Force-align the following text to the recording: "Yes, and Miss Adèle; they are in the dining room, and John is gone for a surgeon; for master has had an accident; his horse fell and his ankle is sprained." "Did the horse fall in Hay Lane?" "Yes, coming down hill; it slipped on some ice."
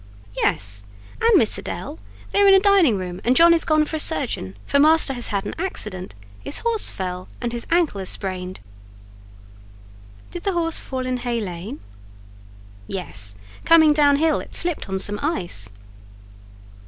"Yes, 0.35 0.83
and 1.21 1.37
Miss 1.37 1.59
Adèle; 1.59 1.99
they 2.31 2.41
are 2.41 2.47
in 2.47 2.55
the 2.55 2.59
dining 2.59 2.97
room, 2.97 3.21
and 3.23 3.35
John 3.35 3.53
is 3.53 3.63
gone 3.63 3.85
for 3.85 3.97
a 3.97 3.99
surgeon; 3.99 4.57
for 4.65 4.79
master 4.79 5.13
has 5.13 5.27
had 5.27 5.45
an 5.45 5.53
accident; 5.59 6.15
his 6.43 6.57
horse 6.57 6.89
fell 6.89 7.27
and 7.39 7.51
his 7.51 7.67
ankle 7.69 8.01
is 8.01 8.09
sprained." 8.09 8.61
"Did 10.31 10.41
the 10.41 10.53
horse 10.53 10.79
fall 10.79 11.05
in 11.05 11.17
Hay 11.17 11.39
Lane?" 11.39 11.81
"Yes, 12.87 13.35
coming 13.63 13.93
down 13.93 14.15
hill; 14.15 14.39
it 14.39 14.55
slipped 14.55 14.89
on 14.89 14.97
some 14.97 15.19
ice." 15.21 15.69